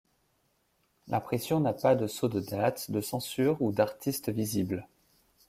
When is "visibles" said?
4.29-4.87